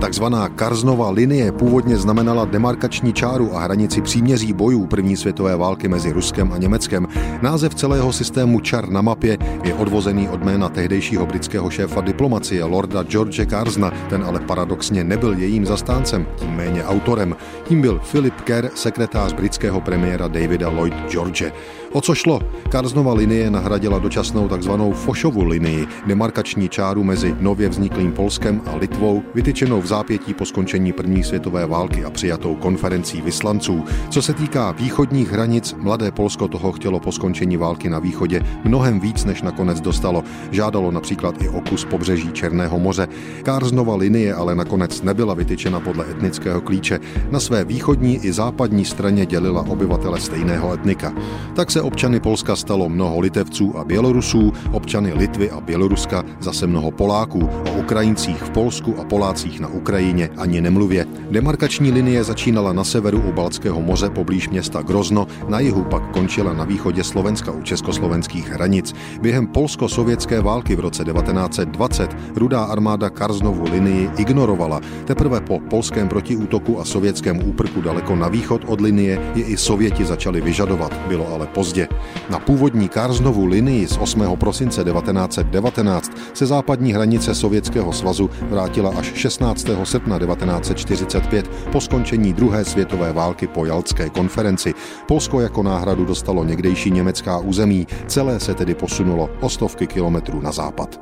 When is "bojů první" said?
4.52-5.16